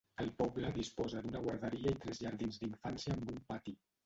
[0.21, 3.79] El poble disposa d'una guarderia i tres jardins d'infància amb un pati.